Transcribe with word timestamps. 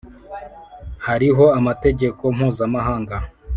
hariho 1.07 1.45
amategeko 1.59 2.21
mpuzamahanga 2.35 3.15